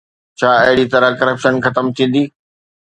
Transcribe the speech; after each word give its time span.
ڇا 0.39 0.49
اهڙي 0.63 0.85
طرح 0.93 1.09
ڪرپشن 1.19 1.53
ختم 1.65 1.85
ٿيندي؟ 1.95 2.23